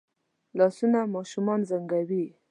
لاسونه 0.57 0.99
ماشومان 1.15 1.59
زنګوي 1.69 2.25